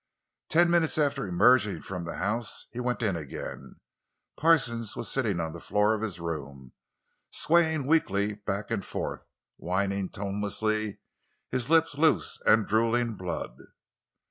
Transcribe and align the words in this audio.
Ten 0.49 0.71
minutes 0.71 0.97
after 0.97 1.27
emerging 1.27 1.81
from 1.83 2.05
the 2.05 2.15
house 2.15 2.65
he 2.71 2.79
went 2.79 3.03
in 3.03 3.15
again. 3.15 3.75
Parsons 4.35 4.95
was 4.95 5.11
sitting 5.11 5.39
on 5.39 5.53
the 5.53 5.59
floor 5.59 5.93
of 5.93 6.01
his 6.01 6.19
room, 6.19 6.73
swaying 7.29 7.85
weakly 7.85 8.33
back 8.33 8.71
and 8.71 8.83
forth, 8.83 9.27
whining 9.57 10.09
tonelessly, 10.09 10.97
his 11.51 11.69
lips 11.69 11.99
loose 11.99 12.41
and 12.47 12.65
drooling 12.65 13.13
blood. 13.13 13.55